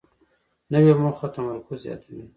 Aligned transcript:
نوې 0.73 0.93
موخه 1.01 1.27
تمرکز 1.35 1.77
زیاتوي 1.83 2.21